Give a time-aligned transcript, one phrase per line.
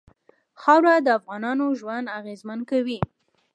[0.61, 2.99] خاوره د افغانانو ژوند اغېزمن کوي.